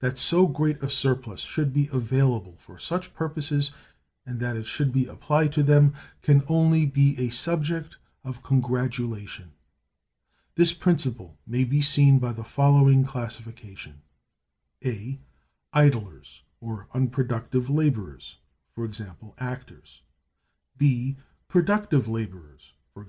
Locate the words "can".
6.20-6.44